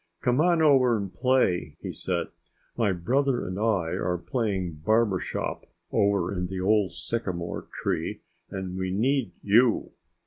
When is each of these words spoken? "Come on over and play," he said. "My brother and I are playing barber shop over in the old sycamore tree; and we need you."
"Come 0.21 0.41
on 0.41 0.63
over 0.63 0.97
and 0.97 1.13
play," 1.13 1.77
he 1.79 1.91
said. 1.93 2.29
"My 2.75 2.91
brother 2.91 3.45
and 3.47 3.59
I 3.59 3.91
are 3.91 4.17
playing 4.17 4.81
barber 4.83 5.19
shop 5.19 5.67
over 5.91 6.33
in 6.33 6.47
the 6.47 6.59
old 6.59 6.93
sycamore 6.93 7.67
tree; 7.71 8.21
and 8.49 8.79
we 8.79 8.89
need 8.89 9.33
you." 9.43 9.91